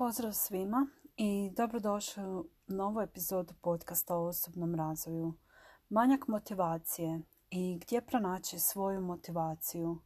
Pozdrav 0.00 0.32
svima 0.32 0.86
i 1.16 1.50
dobrodošli 1.56 2.24
u 2.24 2.44
novu 2.66 3.00
epizodu 3.00 3.54
podcasta 3.62 4.16
o 4.16 4.26
osobnom 4.26 4.74
razvoju. 4.74 5.34
Manjak 5.88 6.28
motivacije 6.28 7.20
i 7.50 7.78
gdje 7.82 8.00
pronaći 8.00 8.58
svoju 8.58 9.00
motivaciju. 9.00 9.98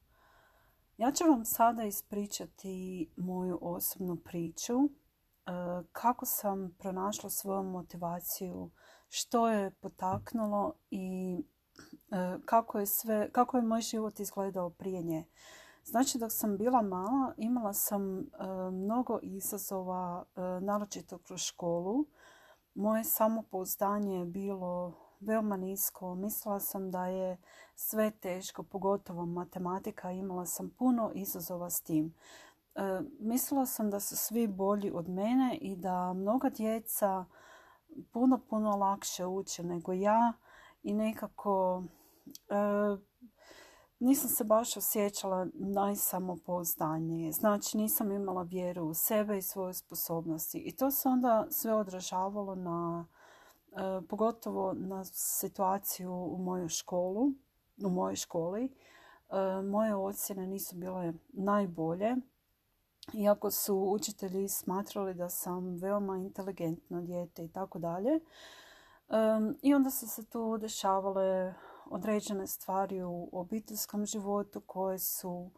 Ja 0.96 1.12
ću 1.12 1.25
vam 1.25 1.45
sada 1.45 1.85
ispričati 1.85 3.09
moju 3.17 3.59
osobnu 3.62 4.17
priču, 4.17 4.75
e, 4.75 4.91
kako 5.93 6.27
sam 6.27 6.75
pronašla 6.79 7.31
svoju 7.31 7.63
motivaciju, 7.63 8.71
što 9.09 9.49
je 9.49 9.71
potaknulo 9.71 10.75
i 10.91 11.37
e, 12.11 12.39
kako 12.45 12.79
je, 12.79 12.87
sve, 12.87 13.33
kako 13.33 13.57
je 13.57 13.63
moj 13.63 13.81
život 13.81 14.21
izgledao 14.21 14.71
prije 14.71 15.03
nje. 15.03 15.25
Znači 15.85 16.19
dok 16.19 16.32
sam 16.32 16.57
bila 16.57 16.82
mala 16.82 17.35
imala 17.37 17.73
sam 17.73 18.19
e, 18.19 18.25
mnogo 18.73 19.19
izazova, 19.23 20.24
e, 20.37 20.41
naročito 20.60 21.19
kroz 21.19 21.41
školu. 21.41 22.07
Moje 22.74 23.05
samopouzdanje 23.05 24.19
je 24.19 24.24
bilo 24.24 24.95
veoma 25.20 25.57
nisko. 25.57 26.15
Mislila 26.15 26.60
sam 26.60 26.91
da 26.91 27.07
je 27.07 27.38
sve 27.74 28.10
teško, 28.10 28.62
pogotovo 28.62 29.27
matematika. 29.27 30.10
Imala 30.10 30.47
sam 30.47 30.70
puno 30.79 31.10
izazova 31.15 31.70
s 31.70 31.80
tim. 31.80 32.15
E, 32.74 33.01
mislila 33.21 33.66
sam 33.66 33.91
da 33.91 34.01
su 34.01 34.16
svi 34.16 34.46
bolji 34.46 34.91
od 34.95 35.09
mene 35.09 35.59
i 35.60 35.77
da 35.77 36.12
mnoga 36.12 36.48
djeca 36.48 37.24
puno, 38.12 38.41
puno 38.51 38.71
lakše 38.71 39.27
uče 39.27 39.62
nego 39.62 39.93
ja 39.93 40.32
i 40.82 40.95
nekako 40.95 41.85
nisam 44.05 44.31
se 44.31 44.45
baš 44.45 44.77
osjećala 44.77 45.47
najsamopouzdanije. 45.55 47.33
Znači 47.33 47.77
nisam 47.77 48.13
imala 48.13 48.43
vjeru 48.43 48.85
u 48.85 48.95
sebe 48.95 49.39
i 49.39 49.43
svoje 49.43 49.75
sposobnosti. 49.75 50.59
I 50.59 50.77
to 50.77 50.91
se 50.91 51.09
onda 51.09 51.47
sve 51.51 51.75
odražavalo 51.75 52.55
na, 52.55 53.07
e, 53.73 54.07
pogotovo 54.09 54.73
na 54.73 55.05
situaciju 55.05 56.13
u 56.13 56.38
mojoj 56.38 56.69
školu, 56.69 57.33
u 57.85 57.88
mojoj 57.88 58.16
školi. 58.16 58.65
E, 58.65 59.63
moje 59.63 59.95
ocjene 59.95 60.46
nisu 60.46 60.77
bile 60.77 61.13
najbolje. 61.29 62.16
Iako 63.13 63.51
su 63.51 63.77
učitelji 63.77 64.49
smatrali 64.49 65.15
da 65.15 65.28
sam 65.28 65.77
veoma 65.77 66.16
inteligentno 66.16 67.03
dijete 67.03 67.44
i 67.44 67.49
tako 67.49 67.78
dalje. 67.78 68.11
E, 68.11 68.21
I 69.62 69.75
onda 69.75 69.91
su 69.91 70.09
se 70.09 70.25
tu 70.25 70.59
dešavale 70.59 71.55
određene 71.91 72.47
stvari 72.47 73.03
u 73.03 73.28
obiteljskom 73.32 74.06
životu 74.06 74.60
koje 74.60 74.99
su 74.99 75.50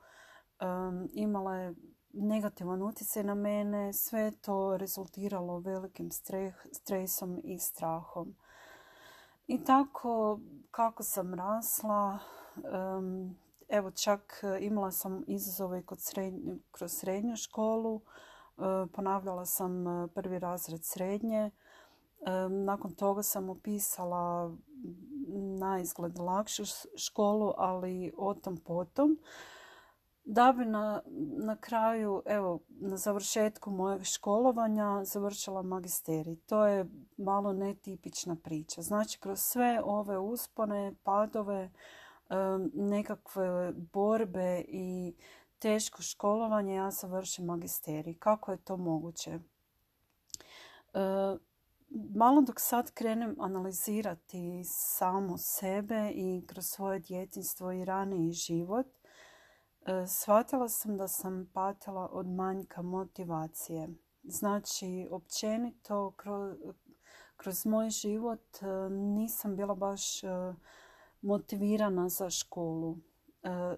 imale 1.12 1.74
negativan 2.12 2.82
utjecaj 2.82 3.24
na 3.24 3.34
mene. 3.34 3.92
Sve 3.92 4.32
to 4.40 4.76
rezultiralo 4.76 5.58
velikim 5.58 6.10
stresom 6.72 7.40
i 7.44 7.58
strahom. 7.58 8.36
I 9.46 9.64
tako 9.64 10.40
kako 10.70 11.02
sam 11.02 11.34
rasla, 11.34 12.18
evo 13.68 13.90
čak 13.90 14.42
imala 14.60 14.90
sam 14.90 15.24
izazove 15.26 15.82
kod 15.82 15.98
kroz 16.72 16.92
srednju 16.92 17.36
školu. 17.36 18.00
ponavljala 18.92 19.46
sam 19.46 19.84
prvi 20.14 20.38
razred 20.38 20.84
srednje. 20.84 21.50
nakon 22.64 22.94
toga 22.94 23.22
sam 23.22 23.50
upisala 23.50 24.56
na 25.36 25.80
izgled 25.80 26.18
lakšu 26.18 26.62
školu, 26.96 27.52
ali 27.56 28.12
o 28.16 28.34
tom 28.34 28.56
potom. 28.56 29.18
Da 30.24 30.52
bi 30.52 30.64
na, 30.64 31.02
na 31.44 31.56
kraju, 31.56 32.22
evo, 32.26 32.60
na 32.68 32.96
završetku 32.96 33.70
mojeg 33.70 34.04
školovanja 34.04 35.04
završila 35.04 35.62
magisterij. 35.62 36.36
To 36.36 36.66
je 36.66 36.86
malo 37.16 37.52
netipična 37.52 38.36
priča. 38.36 38.82
Znači, 38.82 39.20
kroz 39.20 39.40
sve 39.40 39.80
ove 39.84 40.18
uspone, 40.18 40.94
padove, 41.02 41.70
nekakve 42.74 43.72
borbe 43.92 44.64
i 44.68 45.14
teško 45.58 46.02
školovanje, 46.02 46.74
ja 46.74 46.90
završim 46.90 47.44
magisterij. 47.44 48.14
Kako 48.18 48.52
je 48.52 48.58
to 48.58 48.76
moguće? 48.76 49.38
Malo 52.14 52.40
dok 52.40 52.60
sad 52.60 52.90
krenem 52.90 53.36
analizirati 53.38 54.62
samo 54.64 55.38
sebe 55.38 56.10
i 56.14 56.46
kroz 56.46 56.66
svoje 56.66 56.98
djetinstvo 56.98 57.72
i 57.72 57.84
raniji 57.84 58.32
život, 58.32 58.86
e, 58.86 60.06
shvatila 60.06 60.68
sam 60.68 60.96
da 60.96 61.08
sam 61.08 61.50
patila 61.54 62.08
od 62.12 62.26
manjka 62.26 62.82
motivacije. 62.82 63.88
Znači, 64.22 65.08
općenito 65.10 66.12
kroz, 66.16 66.56
kroz 67.36 67.66
moj 67.66 67.90
život 67.90 68.62
e, 68.62 68.90
nisam 68.90 69.56
bila 69.56 69.74
baš 69.74 70.24
e, 70.24 70.28
motivirana 71.22 72.08
za 72.08 72.30
školu. 72.30 72.96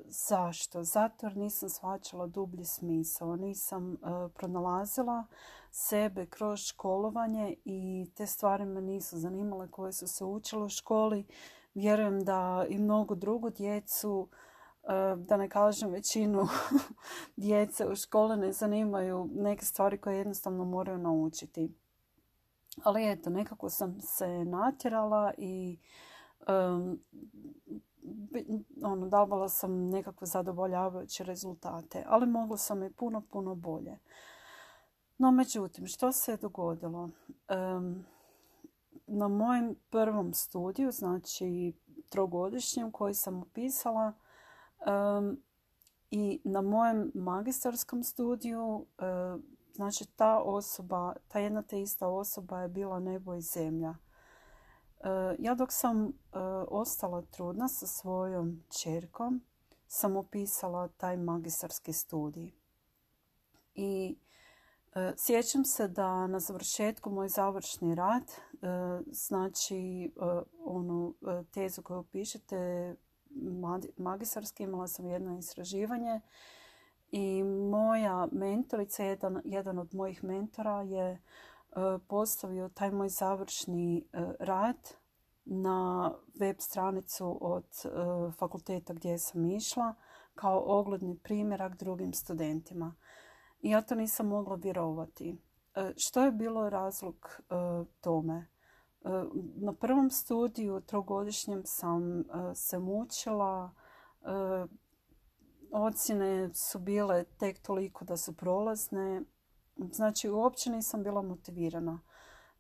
Zašto? 0.05 0.83
Zato 0.83 1.27
jer 1.27 1.37
nisam 1.37 1.69
shvaćala 1.69 2.27
dublji 2.27 2.65
smisao. 2.65 3.37
Nisam 3.37 3.97
pronalazila 4.35 5.25
sebe 5.71 6.27
kroz 6.27 6.61
školovanje 6.61 7.55
i 7.65 8.11
te 8.15 8.27
stvari 8.27 8.65
me 8.65 8.81
nisu 8.81 9.19
zanimale 9.19 9.71
koje 9.71 9.93
su 9.93 10.07
se 10.07 10.25
učile 10.25 10.65
u 10.65 10.69
školi. 10.69 11.27
Vjerujem 11.75 12.25
da 12.25 12.67
i 12.69 12.79
mnogo 12.79 13.15
drugu 13.15 13.51
djecu, 13.51 14.29
e, 14.83 15.17
da 15.17 15.37
ne 15.37 15.49
kažem 15.49 15.91
većinu 15.91 16.47
djece 17.37 17.87
u 17.87 17.97
škole 17.97 18.37
ne 18.37 18.53
zanimaju 18.53 19.29
neke 19.33 19.65
stvari 19.65 19.99
koje 19.99 20.17
jednostavno 20.17 20.65
moraju 20.65 20.99
naučiti. 20.99 21.75
Ali 22.85 23.11
eto, 23.13 23.31
nekako 23.31 23.71
sam 23.71 24.01
se 24.01 24.45
natjerala 24.45 25.33
i 25.39 25.79
ono, 28.83 29.09
davala 29.09 29.49
sam 29.49 29.89
nekakve 29.89 30.27
zadovoljavajuće 30.27 31.25
rezultate, 31.25 32.05
ali 32.07 32.27
mogla 32.27 32.57
sam 32.57 32.83
i 32.83 32.91
puno, 32.91 33.21
puno 33.21 33.55
bolje. 33.55 33.99
No, 35.19 35.31
međutim, 35.31 35.87
što 35.87 36.13
se 36.13 36.33
je 36.33 36.37
dogodilo? 36.37 37.11
na 39.09 39.29
mojem 39.29 39.77
prvom 39.91 40.35
studiju, 40.35 40.93
znači 40.93 41.73
trogodišnjem 42.09 42.91
koji 42.91 43.15
sam 43.15 43.43
upisala 43.43 44.13
i 46.11 46.41
na 46.45 46.61
mojem 46.63 47.11
magistarskom 47.15 48.03
studiju, 48.03 48.87
znači 49.73 50.07
ta 50.17 50.39
osoba, 50.39 51.15
ta 51.29 51.39
jedna 51.39 51.63
te 51.63 51.81
ista 51.81 52.09
osoba 52.09 52.61
je 52.61 52.69
bila 52.69 53.01
nebo 53.01 53.35
i 53.35 53.41
zemlja. 53.41 53.95
Ja 55.39 55.55
dok 55.55 55.73
sam 55.73 56.13
ostala 56.69 57.23
trudna 57.23 57.69
sa 57.69 57.87
svojom 57.87 58.65
čerkom, 58.83 59.41
sam 59.87 60.17
upisala 60.17 60.89
taj 60.89 61.17
magistarski 61.17 61.93
studij. 61.93 62.53
I 63.75 64.17
E, 64.99 65.13
sjećam 65.17 65.65
se 65.65 65.89
da 65.89 66.27
na 66.27 66.41
završetku 66.41 67.11
moj 67.11 67.29
završni 67.29 67.95
rad, 67.95 68.23
e, 68.23 68.67
znači 69.11 70.05
e, 70.05 70.11
onu 70.65 71.15
tezu 71.51 71.83
koju 71.83 72.03
pišete 72.03 72.95
magistarski, 73.97 74.63
imala 74.63 74.89
sam 74.89 75.07
jedno 75.07 75.39
istraživanje 75.39 76.21
i 77.11 77.43
moja 77.45 78.29
mentorica, 78.33 79.05
jedan, 79.05 79.43
jedan 79.45 79.79
od 79.79 79.95
mojih 79.95 80.25
mentora 80.25 80.83
je 80.83 81.23
postavio 82.09 82.69
taj 82.69 82.91
moj 82.91 83.09
završni 83.09 84.09
rad 84.41 84.77
na 85.45 86.11
web 86.41 86.57
stranicu 86.59 87.39
od 87.41 87.67
fakulteta 88.39 88.93
gdje 88.93 89.19
sam 89.19 89.45
išla 89.45 89.95
kao 90.35 90.63
ogledni 90.67 91.19
primjerak 91.19 91.77
drugim 91.77 92.13
studentima. 92.13 92.95
I 93.61 93.71
ja 93.71 93.83
to 93.83 93.95
nisam 93.95 94.27
mogla 94.27 94.57
vjerovati. 94.57 95.39
E, 95.75 95.93
što 95.97 96.25
je 96.25 96.33
bilo 96.33 96.71
razlog 96.71 97.15
e, 97.41 97.55
tome? 98.01 98.37
E, 98.37 99.09
na 99.57 99.73
prvom 99.73 100.11
studiju 100.11 100.81
trogodišnjem 100.81 101.63
sam 101.65 102.25
se 102.55 102.79
mučila. 102.79 103.75
Ocjene 105.73 106.55
su 106.55 106.79
bile 106.79 107.25
tek 107.25 107.63
toliko 107.63 108.05
da 108.05 108.17
su 108.17 108.37
prolazne. 108.37 109.23
Znači, 109.79 110.29
uopće 110.29 110.71
nisam 110.71 111.03
bila 111.03 111.23
motivirana 111.23 112.01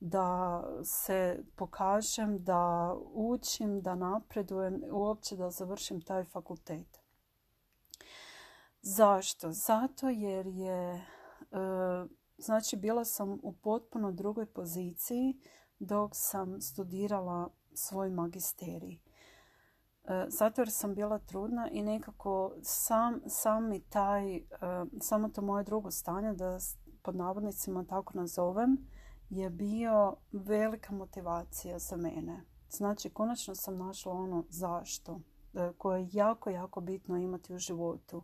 da 0.00 0.62
se 0.84 1.44
pokažem, 1.56 2.44
da 2.44 2.94
učim, 3.12 3.80
da 3.80 3.94
napredujem, 3.94 4.82
uopće 4.90 5.36
da 5.36 5.50
završim 5.50 6.00
taj 6.00 6.24
fakultet. 6.24 7.00
Zašto? 8.82 9.52
Zato 9.52 10.08
jer 10.08 10.46
je, 10.46 10.94
e, 10.94 11.04
znači 12.38 12.76
bila 12.76 13.04
sam 13.04 13.38
u 13.42 13.52
potpuno 13.52 14.12
drugoj 14.12 14.46
poziciji 14.46 15.40
dok 15.78 16.10
sam 16.14 16.60
studirala 16.60 17.48
svoj 17.74 18.10
magisterij. 18.10 18.94
E, 18.94 20.26
zato 20.28 20.60
jer 20.60 20.70
sam 20.70 20.94
bila 20.94 21.18
trudna 21.18 21.68
i 21.72 21.82
nekako 21.82 22.52
sam, 22.62 23.20
sam 23.26 23.80
taj, 23.88 24.36
e, 24.36 24.42
samo 25.00 25.28
to 25.28 25.42
moje 25.42 25.64
drugo 25.64 25.90
stanje 25.90 26.32
da 26.32 26.58
pod 27.08 27.16
navodnicima 27.16 27.84
tako 27.84 28.18
nazovem, 28.18 28.76
je 29.30 29.50
bio 29.50 30.16
velika 30.32 30.92
motivacija 30.92 31.78
za 31.78 31.96
mene. 31.96 32.44
Znači, 32.70 33.10
konačno 33.10 33.54
sam 33.54 33.78
našla 33.78 34.12
ono 34.12 34.44
zašto, 34.48 35.20
e, 35.54 35.72
koje 35.78 36.00
je 36.00 36.08
jako, 36.12 36.50
jako 36.50 36.80
bitno 36.80 37.16
imati 37.16 37.54
u 37.54 37.58
životu. 37.58 38.22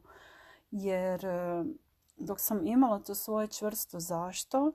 Jer 0.71 1.27
e, 1.27 1.65
dok 2.17 2.41
sam 2.41 2.67
imala 2.67 2.99
to 2.99 3.15
svoje 3.15 3.49
čvrsto 3.49 4.01
zašto, 4.01 4.73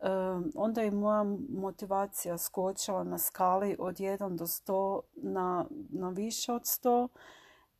e, 0.00 0.08
onda 0.54 0.82
je 0.82 0.90
moja 0.90 1.24
motivacija 1.48 2.38
skočila 2.38 3.04
na 3.04 3.18
skali 3.18 3.76
od 3.78 3.96
1 3.96 4.36
do 4.36 4.46
100 4.46 5.00
na, 5.14 5.66
na 5.90 6.08
više 6.08 6.52
od 6.52 6.62
100 6.62 7.08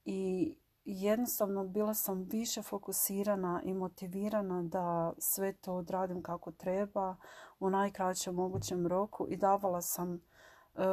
i 0.05 0.55
jednostavno 0.85 1.65
bila 1.65 1.95
sam 1.95 2.23
više 2.23 2.63
fokusirana 2.63 3.63
i 3.65 3.75
motivirana 3.75 4.63
da 4.63 5.13
sve 5.19 5.53
to 5.53 5.75
odradim 5.75 6.23
kako 6.23 6.53
treba 6.53 7.17
u 7.59 7.71
najkraćem 7.71 8.35
mogućem 8.35 8.87
roku 8.87 9.27
i 9.29 9.37
davala 9.37 9.83
sam 9.83 10.15
e, 10.15 10.19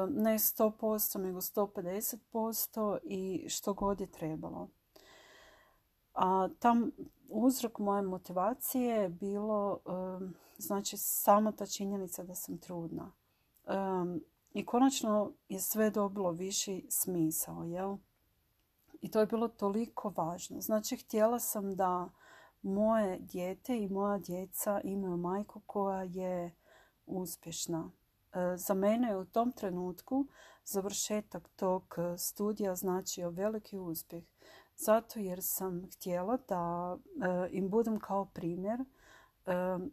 ne 0.10 0.34
100% 0.34 1.18
nego 1.18 1.42
150% 1.42 2.98
i 3.04 3.50
što 3.50 3.74
god 3.74 4.02
je 4.02 4.12
trebalo. 4.12 4.70
A 6.14 6.50
tam 6.60 6.92
uzrok 7.30 7.80
moje 7.80 8.02
motivacije 8.02 8.96
je 8.96 9.10
bilo 9.10 9.80
e, 9.86 9.92
znači 10.58 10.98
samo 10.98 11.52
ta 11.52 11.66
činjenica 11.66 12.24
da 12.24 12.36
sam 12.36 12.58
trudna. 12.58 13.12
I 14.54 14.66
konačno 14.66 15.32
je 15.50 15.60
sve 15.60 15.90
dobilo 15.90 16.32
viši 16.32 16.88
smisao, 16.90 17.64
jel? 17.64 17.98
I 19.02 19.12
to 19.12 19.20
je 19.20 19.26
bilo 19.26 19.48
toliko 19.48 20.14
važno. 20.18 20.62
Znači, 20.62 20.98
htjela 20.98 21.40
sam 21.40 21.76
da 21.76 22.10
moje 22.62 23.20
dijete 23.20 23.80
i 23.80 23.90
moja 23.90 24.18
djeca 24.18 24.82
imaju 24.84 25.18
majku 25.18 25.62
koja 25.66 26.04
je 26.04 26.56
uspješna. 27.06 27.92
E, 28.34 28.58
za 28.58 28.74
mene 28.74 29.08
je 29.08 29.18
u 29.18 29.26
tom 29.26 29.52
trenutku 29.52 30.28
završetak 30.66 31.50
tog 31.56 31.96
studija 32.18 32.76
značio 32.76 33.30
veliki 33.30 33.78
uspjeh. 33.78 34.24
Zato 34.78 35.20
jer 35.20 35.40
sam 35.42 35.90
htjela 35.96 36.38
da 36.48 36.98
e, 36.98 37.50
im 37.52 37.70
budem 37.70 38.00
kao 38.00 38.26
primjer 38.26 38.80
e, 38.80 38.86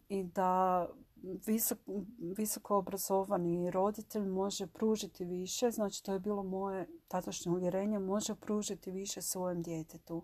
i 0.08 0.24
da 0.24 0.86
visoko, 2.36 2.76
obrazovani 2.76 3.70
roditelj 3.70 4.26
može 4.26 4.66
pružiti 4.66 5.24
više, 5.24 5.70
znači 5.70 6.04
to 6.04 6.12
je 6.12 6.18
bilo 6.18 6.42
moje 6.42 6.88
tadašnje 7.08 7.52
uvjerenje, 7.52 7.98
može 7.98 8.34
pružiti 8.34 8.90
više 8.90 9.22
svojem 9.22 9.62
djetetu. 9.62 10.22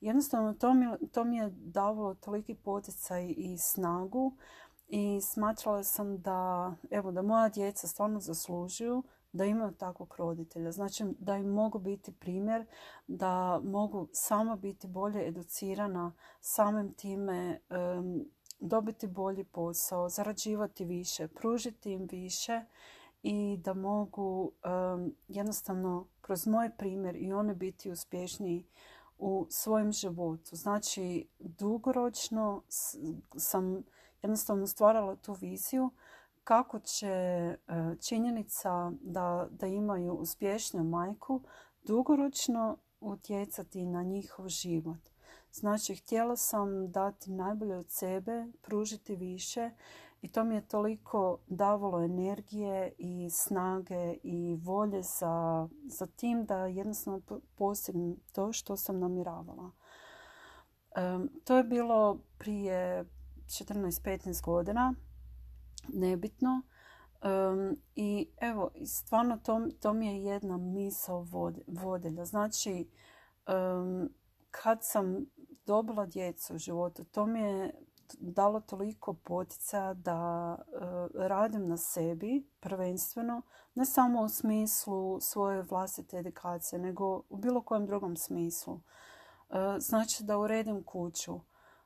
Jednostavno 0.00 0.54
to 0.54 0.74
mi, 0.74 0.86
to 1.12 1.24
mi 1.24 1.36
je 1.36 1.50
davalo 1.50 2.14
toliki 2.14 2.54
poticaj 2.54 3.34
i 3.36 3.58
snagu 3.58 4.36
i 4.88 5.20
smatrala 5.20 5.84
sam 5.84 6.18
da, 6.18 6.74
evo, 6.90 7.12
da 7.12 7.22
moja 7.22 7.48
djeca 7.48 7.86
stvarno 7.86 8.20
zaslužuju 8.20 9.02
da 9.32 9.44
imaju 9.44 9.72
takvog 9.72 10.14
roditelja. 10.18 10.72
Znači 10.72 11.04
da 11.18 11.36
im 11.36 11.46
mogu 11.46 11.78
biti 11.78 12.12
primjer, 12.12 12.66
da 13.06 13.60
mogu 13.64 14.08
sama 14.12 14.56
biti 14.56 14.86
bolje 14.86 15.28
educirana, 15.28 16.12
samim 16.40 16.94
time 16.94 17.60
dobiti 18.60 19.06
bolji 19.06 19.44
posao, 19.44 20.08
zarađivati 20.08 20.84
više, 20.84 21.28
pružiti 21.28 21.92
im 21.92 22.08
više 22.10 22.62
i 23.22 23.56
da 23.64 23.74
mogu 23.74 24.52
jednostavno 25.28 26.06
kroz 26.20 26.46
moj 26.46 26.70
primjer 26.78 27.16
i 27.16 27.32
oni 27.32 27.54
biti 27.54 27.90
uspješniji 27.90 28.66
u 29.18 29.46
svojem 29.50 29.92
životu. 29.92 30.56
Znači, 30.56 31.28
dugoročno 31.38 32.62
sam 33.36 33.82
jednostavno 34.22 34.66
stvarala 34.66 35.16
tu 35.16 35.32
viziju 35.32 35.90
kako 36.44 36.78
će 36.78 37.06
e, 37.06 37.56
činjenica 38.08 38.92
da, 39.00 39.48
da 39.50 39.66
imaju 39.66 40.14
uspješniju 40.14 40.84
majku 40.84 41.42
dugoročno 41.82 42.76
utjecati 43.00 43.86
na 43.86 44.02
njihov 44.02 44.48
život. 44.48 44.98
Znači, 45.52 45.94
htjela 45.94 46.36
sam 46.36 46.90
dati 46.90 47.30
najbolje 47.30 47.76
od 47.76 47.90
sebe, 47.90 48.46
pružiti 48.62 49.16
više 49.16 49.70
i 50.22 50.28
to 50.28 50.44
mi 50.44 50.54
je 50.54 50.68
toliko 50.68 51.38
davalo 51.46 52.04
energije 52.04 52.92
i 52.98 53.30
snage 53.30 54.14
i 54.22 54.58
volje 54.62 55.02
za, 55.02 55.68
za 55.86 56.06
tim 56.06 56.44
da 56.44 56.66
jednostavno 56.66 57.20
postignem 57.56 58.16
to 58.32 58.52
što 58.52 58.76
sam 58.76 58.98
namiravala. 58.98 59.70
to 61.44 61.56
je 61.56 61.64
bilo 61.64 62.18
prije 62.38 63.04
14-15 63.46 64.44
godina, 64.44 64.94
nebitno. 65.88 66.62
I 67.94 68.28
evo, 68.40 68.70
stvarno 68.86 69.36
to, 69.36 69.60
to 69.80 69.92
mi 69.92 70.06
je 70.06 70.24
jedna 70.24 70.56
misao 70.56 71.26
vodelja. 71.66 72.24
Znači, 72.24 72.88
kad 74.50 74.78
sam 74.82 75.26
dobila 75.68 76.06
djecu 76.06 76.54
u 76.54 76.58
životu, 76.58 77.04
to 77.04 77.26
mi 77.26 77.40
je 77.40 77.74
dalo 78.20 78.60
toliko 78.60 79.14
potica 79.14 79.94
da 79.94 80.56
e, 80.58 81.28
radim 81.28 81.68
na 81.68 81.76
sebi 81.76 82.46
prvenstveno, 82.60 83.42
ne 83.74 83.84
samo 83.84 84.22
u 84.22 84.28
smislu 84.28 85.20
svoje 85.20 85.62
vlastite 85.62 86.18
edukacije, 86.18 86.78
nego 86.78 87.22
u 87.28 87.36
bilo 87.36 87.62
kojem 87.62 87.86
drugom 87.86 88.16
smislu. 88.16 88.80
E, 89.50 89.80
znači 89.80 90.24
da 90.24 90.38
uredim 90.38 90.82
kuću, 90.82 91.40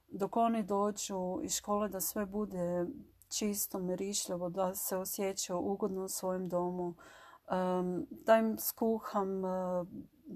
dok 0.09 0.37
oni 0.37 0.63
dođu 0.63 1.41
iz 1.43 1.57
škole 1.57 1.89
da 1.89 2.01
sve 2.01 2.27
bude 2.27 2.87
čisto, 3.29 3.79
mirišljivo, 3.79 4.49
da 4.49 4.75
se 4.75 4.97
osjećaju 4.97 5.59
ugodno 5.59 6.05
u 6.05 6.09
svojem 6.09 6.49
domu, 6.49 6.95
da 8.11 8.37
im 8.37 8.59
skuham 8.59 9.45
e, 9.45 9.49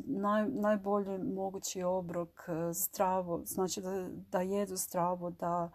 naj, 0.05 0.49
najbolji 0.49 1.19
mogući 1.19 1.83
obrok 1.83 2.31
e, 2.49 2.73
zdravo, 2.73 3.43
znači 3.45 3.81
da, 3.81 4.09
da 4.31 4.41
jedu 4.41 4.77
zdravo, 4.77 5.31
da 5.31 5.71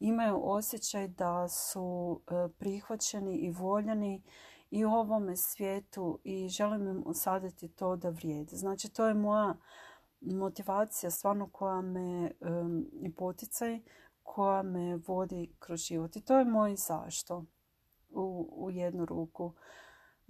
imaju 0.00 0.40
osjećaj 0.42 1.08
da 1.08 1.48
su 1.48 2.20
e, 2.26 2.48
prihvaćeni 2.58 3.36
i 3.36 3.50
voljeni 3.50 4.22
i 4.70 4.84
u 4.84 4.90
ovome 4.90 5.36
svijetu 5.36 6.18
i 6.24 6.48
želim 6.48 6.88
im 6.88 7.02
usaditi 7.06 7.68
to 7.68 7.96
da 7.96 8.08
vrijede. 8.08 8.56
Znači 8.56 8.88
to 8.88 9.06
je 9.06 9.14
moja 9.14 9.54
motivacija 10.20 11.10
stvarno 11.10 11.48
koja 11.52 11.80
me 11.80 12.30
i 12.92 13.14
poticaj 13.14 13.80
koja 14.22 14.62
me 14.62 14.96
vodi 14.96 15.54
kroz 15.58 15.80
život. 15.80 16.16
I 16.16 16.20
to 16.20 16.38
je 16.38 16.44
moj 16.44 16.76
zašto 16.76 17.44
u, 18.10 18.48
u 18.56 18.70
jednu 18.70 19.04
ruku. 19.04 19.52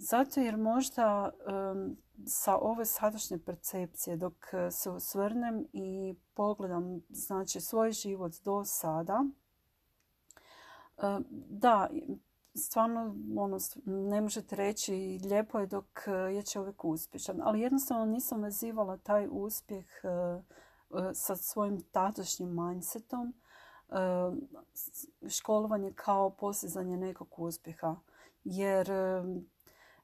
Zato 0.03 0.39
jer 0.39 0.57
možda 0.57 1.29
sa 2.27 2.57
ove 2.57 2.85
sadašnje 2.85 3.39
percepcije 3.39 4.17
dok 4.17 4.33
se 4.71 4.89
osvrnem 4.89 5.65
i 5.73 6.15
pogledam 6.33 7.01
znači, 7.09 7.61
svoj 7.61 7.91
život 7.91 8.31
do 8.43 8.65
sada, 8.65 9.25
da, 11.49 11.89
stvarno 12.55 13.15
ono, 13.37 13.57
ne 13.85 14.21
možete 14.21 14.55
reći 14.55 15.19
lijepo 15.23 15.59
je 15.59 15.67
dok 15.67 16.07
je 16.33 16.43
čovjek 16.43 16.85
uspješan, 16.85 17.41
ali 17.43 17.59
jednostavno 17.61 18.05
nisam 18.05 18.41
vezivala 18.41 18.97
taj 18.97 19.27
uspjeh 19.31 19.85
sa 21.13 21.35
svojim 21.35 21.81
tadašnjim 21.91 22.55
mindsetom, 22.55 23.33
školovanje 25.29 25.93
kao 25.95 26.29
postizanje 26.29 26.97
nekog 26.97 27.39
uspjeha. 27.39 27.95
Jer 28.43 28.89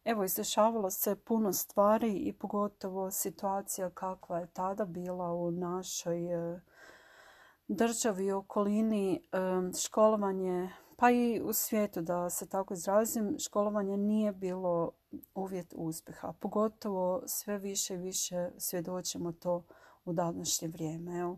Evo, 0.10 0.24
izdešavalo 0.24 0.92
se 0.92 1.16
puno 1.16 1.54
stvari 1.54 2.14
i 2.14 2.34
pogotovo 2.34 3.12
situacija 3.12 3.90
kakva 3.90 4.40
je 4.40 4.48
tada 4.54 4.86
bila 4.86 5.34
u 5.34 5.52
našoj 5.52 6.34
e, 6.34 6.62
državi 7.68 8.26
i 8.26 8.32
okolini. 8.32 9.16
E, 9.16 9.38
školovanje, 9.80 10.70
pa 10.98 11.12
i 11.12 11.42
u 11.44 11.54
svijetu 11.54 12.02
da 12.02 12.30
se 12.30 12.50
tako 12.50 12.74
izrazim, 12.74 13.36
školovanje 13.40 13.98
nije 13.98 14.32
bilo 14.32 14.92
uvjet 15.36 15.74
uspjeha. 15.78 16.34
Pogotovo 16.40 17.24
sve 17.26 17.58
više 17.58 17.94
i 17.94 17.98
više 17.98 18.50
svjedočimo 18.58 19.32
to 19.32 19.64
u 20.06 20.14
današnje 20.14 20.68
vrijeme. 20.68 21.36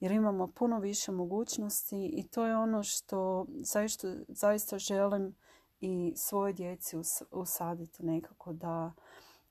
Jer 0.00 0.12
imamo 0.12 0.46
puno 0.46 0.78
više 0.78 1.12
mogućnosti 1.12 2.06
i 2.06 2.28
to 2.28 2.46
je 2.46 2.56
ono 2.56 2.82
što 2.82 3.46
zaista, 3.62 4.14
zaista 4.28 4.78
želim 4.78 5.34
i 5.80 6.12
svoje 6.16 6.52
djeci 6.52 6.96
usaditi 7.30 8.04
nekako 8.04 8.52
da 8.52 8.92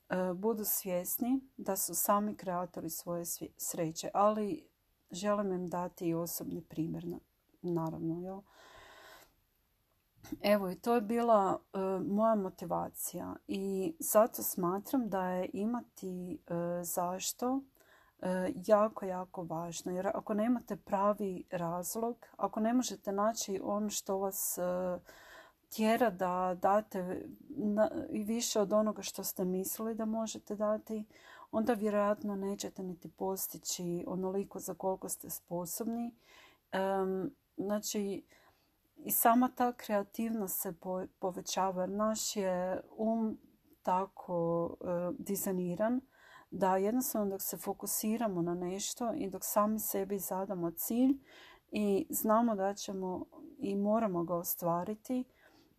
e, 0.10 0.34
budu 0.34 0.66
svjesni 0.66 1.42
da 1.58 1.76
su 1.76 1.96
sami 1.96 2.36
kreatori 2.36 2.90
svoje 2.90 3.24
sreće, 3.58 4.10
ali 4.14 4.68
želim 5.12 5.54
im 5.54 5.68
dati 5.68 6.08
i 6.08 6.14
osobni 6.14 6.62
primjer, 6.62 7.06
naravno. 7.62 8.20
Jel? 8.22 8.42
Evo 10.42 10.70
i 10.70 10.76
to 10.76 10.96
je 10.96 11.02
bila 11.02 11.60
e, 11.74 11.80
moja 12.06 12.36
motivacija 12.36 13.36
i 13.48 13.96
zato 14.00 14.44
smatram 14.44 15.10
da 15.10 15.30
je 15.30 15.50
imati 15.54 16.34
e, 16.34 16.84
zašto 16.84 17.62
jako, 18.66 19.06
jako 19.06 19.44
važno. 19.44 19.92
Jer 19.92 20.08
ako 20.08 20.34
nemate 20.34 20.76
pravi 20.76 21.44
razlog, 21.52 22.26
ako 22.38 22.60
ne 22.60 22.74
možete 22.74 23.12
naći 23.12 23.60
ono 23.64 23.90
što 23.90 24.18
vas 24.18 24.60
tjera 25.70 26.10
da 26.10 26.58
date 26.62 27.26
i 28.10 28.24
više 28.24 28.60
od 28.60 28.74
onoga 28.74 29.02
što 29.02 29.24
ste 29.24 29.46
mislili 29.46 29.96
da 29.96 30.06
možete 30.06 30.56
dati, 30.56 31.06
onda 31.52 31.74
vjerojatno 31.74 32.36
nećete 32.36 32.84
niti 32.84 33.10
postići 33.10 34.04
onoliko 34.08 34.60
za 34.60 34.74
koliko 34.74 35.10
ste 35.10 35.30
sposobni. 35.30 36.16
znači, 37.58 38.24
i 38.98 39.12
sama 39.12 39.50
ta 39.56 39.74
kreativnost 39.74 40.62
se 40.62 40.74
povećava. 41.20 41.88
Naš 41.88 42.36
je 42.36 42.82
um 42.98 43.38
tako 43.84 44.66
uh, 44.66 45.16
dizajniran 45.18 46.02
da 46.52 46.78
jednostavno 46.78 47.32
dok 47.32 47.42
se 47.42 47.58
fokusiramo 47.58 48.42
na 48.42 48.56
nešto 48.56 49.14
i 49.16 49.30
dok 49.30 49.42
sami 49.46 49.80
sebi 49.80 50.20
zadamo 50.20 50.72
cilj 50.72 51.18
i 51.72 52.08
znamo 52.10 52.56
da 52.56 52.74
ćemo 52.74 53.26
i 53.60 53.76
moramo 53.76 54.24
ga 54.24 54.36
ostvariti, 54.36 55.24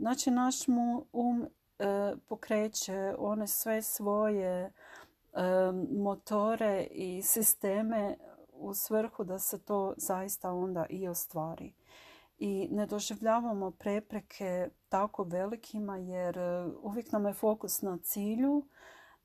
znači 0.01 0.31
naš 0.31 0.69
mu 0.69 1.07
um 1.13 1.47
e, 1.79 2.15
pokreće 2.29 3.15
one 3.19 3.47
sve 3.47 3.83
svoje 3.83 4.63
e, 4.63 4.73
motore 5.93 6.87
i 6.91 7.23
sisteme 7.23 8.17
u 8.53 8.75
svrhu 8.75 9.25
da 9.25 9.39
se 9.39 9.65
to 9.65 9.95
zaista 9.97 10.53
onda 10.53 10.87
i 10.91 11.09
ostvari. 11.09 11.73
I 12.39 12.69
ne 12.71 12.87
doživljavamo 12.87 13.71
prepreke 13.71 14.69
tako 14.89 15.25
velikima 15.25 15.97
jer 15.97 16.39
e, 16.39 16.65
uvijek 16.83 17.13
nam 17.13 17.27
je 17.27 17.35
fokus 17.35 17.83
na 17.83 17.99
cilju 18.03 18.67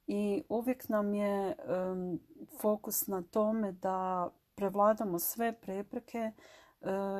i 0.07 0.43
uvijek 0.49 0.89
nam 0.89 1.13
je 1.13 1.55
fokus 2.61 3.07
na 3.07 3.21
tome 3.21 3.71
da 3.71 4.29
prevladamo 4.55 5.19
sve 5.19 5.53
prepreke 5.61 6.31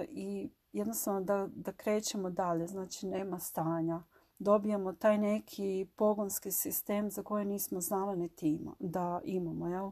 i 0.09 0.49
jednostavno 0.75 1.21
da, 1.21 1.47
da 1.55 1.71
krećemo 1.71 2.29
dalje, 2.29 2.67
znači 2.67 3.07
nema 3.07 3.39
stanja. 3.39 4.03
Dobijemo 4.39 4.93
taj 4.93 5.17
neki 5.17 5.87
pogonski 5.95 6.51
sistem 6.51 7.09
za 7.09 7.23
koji 7.23 7.45
nismo 7.45 7.81
znali 7.81 8.17
niti 8.17 8.59
da 8.79 9.21
imamo. 9.23 9.67
Jel? 9.67 9.91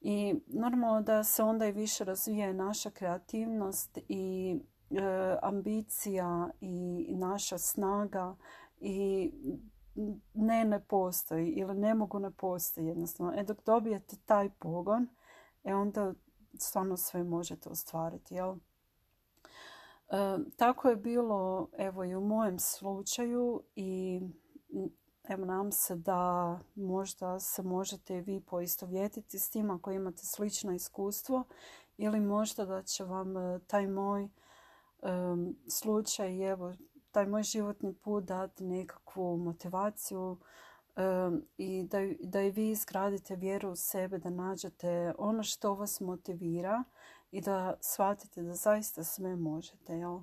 I 0.00 0.40
normalno 0.46 1.02
da 1.02 1.24
se 1.24 1.42
onda 1.42 1.66
i 1.66 1.72
više 1.72 2.04
razvija 2.04 2.52
naša 2.52 2.90
kreativnost 2.90 3.98
i 4.08 4.56
e, 4.90 5.36
ambicija 5.42 6.50
i 6.60 7.14
naša 7.16 7.58
snaga 7.58 8.36
i 8.80 9.32
ne 10.34 10.64
ne 10.64 10.80
postoji 10.80 11.48
ili 11.48 11.74
ne 11.74 11.94
mogu 11.94 12.18
ne 12.18 12.30
postoji 12.30 12.86
jednostavno. 12.86 13.32
E 13.36 13.42
dok 13.42 13.64
dobijete 13.66 14.16
taj 14.26 14.50
pogon, 14.50 15.08
e 15.64 15.74
onda 15.74 16.14
stvarno 16.58 16.96
sve 16.96 17.24
možete 17.24 17.68
ostvariti. 17.68 18.34
Jel? 18.34 18.56
E, 20.10 20.38
tako 20.56 20.88
je 20.88 20.96
bilo 20.96 21.68
evo 21.78 22.04
i 22.04 22.14
u 22.14 22.20
mojem 22.20 22.58
slučaju 22.58 23.62
i 23.76 24.20
evo 25.28 25.44
nam 25.44 25.72
se 25.72 25.96
da 25.96 26.58
možda 26.74 27.40
se 27.40 27.62
možete 27.62 28.16
i 28.16 28.20
vi 28.20 28.40
poistovjetiti 28.40 29.38
s 29.38 29.50
tim 29.50 29.70
ako 29.70 29.90
imate 29.90 30.22
slično 30.26 30.72
iskustvo 30.72 31.44
ili 31.96 32.20
možda 32.20 32.64
da 32.64 32.82
će 32.82 33.04
vam 33.04 33.36
e, 33.36 33.60
taj 33.66 33.86
moj 33.86 34.28
um, 35.02 35.56
slučaj 35.68 36.50
evo 36.50 36.74
taj 37.10 37.26
moj 37.26 37.42
životni 37.42 37.94
put 37.94 38.24
dati 38.24 38.64
nekakvu 38.64 39.36
motivaciju 39.36 40.36
i 41.56 41.86
da, 41.90 41.98
da 42.20 42.42
i 42.42 42.50
vi 42.50 42.70
izgradite 42.70 43.36
vjeru 43.36 43.70
u 43.70 43.76
sebe, 43.76 44.18
da 44.18 44.30
nađete 44.30 45.14
ono 45.18 45.42
što 45.42 45.74
vas 45.74 46.00
motivira 46.00 46.84
i 47.30 47.40
da 47.40 47.74
shvatite 47.80 48.42
da 48.42 48.54
zaista 48.54 49.04
sve 49.04 49.36
možete. 49.36 49.92
Jel? 49.92 50.20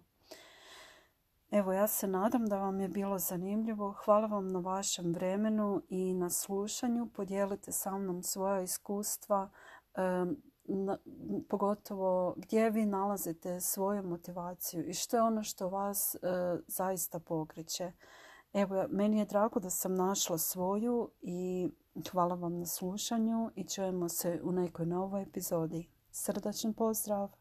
Evo, 1.52 1.74
ja 1.74 1.88
se 1.88 2.08
nadam 2.08 2.46
da 2.46 2.60
vam 2.60 2.80
je 2.80 2.88
bilo 2.88 3.20
zanimljivo. 3.20 3.96
Hvala 4.06 4.28
vam 4.28 4.48
na 4.48 4.60
vašem 4.60 5.14
vremenu 5.14 5.82
i 5.90 6.14
na 6.14 6.30
slušanju. 6.30 7.10
Podijelite 7.16 7.72
sa 7.72 7.98
mnom 7.98 8.24
svoja 8.24 8.62
iskustva, 8.62 9.50
pogotovo 11.50 12.34
gdje 12.38 12.70
vi 12.70 12.86
nalazite 12.86 13.62
svoju 13.62 14.04
motivaciju 14.04 14.86
i 14.86 14.94
što 14.94 15.18
je 15.18 15.24
ono 15.24 15.44
što 15.44 15.70
vas 15.70 16.16
e, 16.16 16.20
zaista 16.68 17.20
pokreće. 17.20 17.92
Evo, 18.54 18.86
meni 18.90 19.20
je 19.20 19.26
drago 19.26 19.60
da 19.60 19.70
sam 19.70 19.96
našla 19.96 20.38
svoju 20.38 21.12
i 21.22 21.70
hvala 22.12 22.36
vam 22.36 22.60
na 22.60 22.66
slušanju 22.66 23.52
i 23.56 23.64
čujemo 23.64 24.10
se 24.10 24.42
u 24.44 24.52
nekoj 24.52 24.86
novoj 24.86 25.22
epizodi. 25.22 25.97
Srdačan 26.18 26.74
pozdrav! 26.74 27.38